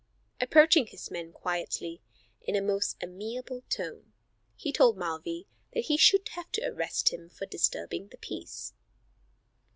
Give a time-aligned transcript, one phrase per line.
[0.39, 2.01] Approaching his man quietly,
[2.41, 4.13] in a most amiable tone
[4.55, 8.73] he told Mulvey that he should have to arrest him for disturbing the peace.